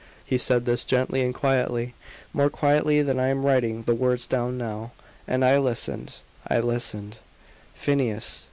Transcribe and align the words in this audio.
He 0.25 0.39
said 0.39 0.65
this 0.65 0.83
gently 0.83 1.21
and 1.21 1.31
quietly 1.31 1.93
more 2.33 2.49
quietly 2.49 3.03
than 3.03 3.19
I 3.19 3.27
am 3.27 3.45
writing 3.45 3.83
the 3.83 3.93
words 3.93 4.25
down 4.25 4.57
now; 4.57 4.93
and 5.27 5.45
I 5.45 5.59
listened 5.59 6.15
I 6.47 6.59
listened. 6.59 7.17
"Phineas!" 7.75 8.39